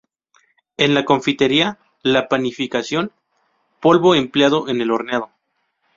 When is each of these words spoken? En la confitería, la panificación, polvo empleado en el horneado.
En 0.77 0.95
la 0.95 1.05
confitería, 1.05 1.77
la 2.01 2.27
panificación, 2.27 3.11
polvo 3.79 4.15
empleado 4.15 4.67
en 4.67 4.81
el 4.81 4.89
horneado. 4.89 5.29